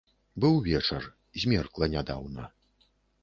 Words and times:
Быў 0.43 0.55
вечар, 0.67 1.03
змеркла 1.43 1.91
нядаўна. 1.97 2.49